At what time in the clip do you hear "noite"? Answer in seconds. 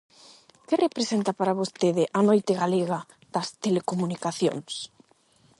2.27-2.53